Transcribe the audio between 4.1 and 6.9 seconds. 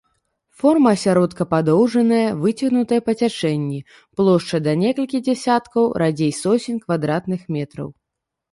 плошча да некалькіх дзесяткаў, радзей соцень